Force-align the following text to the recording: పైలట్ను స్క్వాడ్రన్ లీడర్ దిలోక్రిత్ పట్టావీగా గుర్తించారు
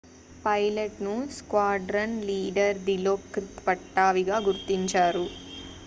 పైలట్ను 0.43 1.13
స్క్వాడ్రన్ 1.35 2.17
లీడర్ 2.29 2.79
దిలోక్రిత్ 2.87 3.61
పట్టావీగా 3.67 4.39
గుర్తించారు 4.47 5.25